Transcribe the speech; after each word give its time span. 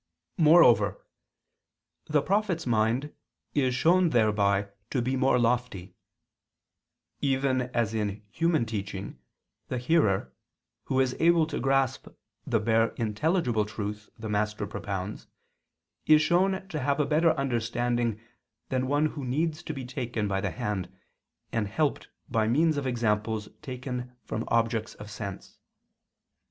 Moreover 0.39 1.05
the 2.07 2.23
prophet's 2.23 2.65
mind 2.65 3.13
is 3.53 3.75
shown 3.75 4.09
thereby 4.09 4.69
to 4.89 4.99
be 4.99 5.15
more 5.15 5.37
lofty: 5.37 5.93
even 7.19 7.69
as 7.71 7.93
in 7.93 8.23
human 8.31 8.65
teaching 8.65 9.19
the 9.67 9.77
hearer, 9.77 10.33
who 10.85 10.99
is 10.99 11.15
able 11.19 11.45
to 11.45 11.59
grasp 11.59 12.07
the 12.47 12.59
bare 12.59 12.87
intelligible 12.95 13.63
truth 13.63 14.09
the 14.17 14.27
master 14.27 14.65
propounds, 14.65 15.27
is 16.07 16.19
shown 16.19 16.67
to 16.69 16.79
have 16.79 16.99
a 16.99 17.05
better 17.05 17.33
understanding 17.33 18.19
than 18.69 18.87
one 18.87 19.05
who 19.05 19.23
needs 19.23 19.61
to 19.61 19.71
be 19.71 19.85
taken 19.85 20.27
by 20.27 20.41
the 20.41 20.49
hand 20.49 20.91
and 21.51 21.67
helped 21.67 22.07
by 22.27 22.47
means 22.47 22.75
of 22.75 22.87
examples 22.87 23.49
taken 23.61 24.13
from 24.25 24.45
objects 24.47 24.95
of 24.95 25.11
sense. 25.11 25.59